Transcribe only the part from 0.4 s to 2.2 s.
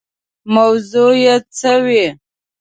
موضوع یې څه وي.